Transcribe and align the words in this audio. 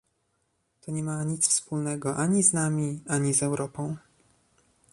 To 0.81 0.91
nie 0.91 1.03
ma 1.03 1.23
nic 1.23 1.47
wspólnego 1.47 2.15
ani 2.15 2.43
z 2.43 2.53
nami, 2.53 3.01
ani 3.07 3.33
z 3.33 3.43
Europą" 3.43 3.95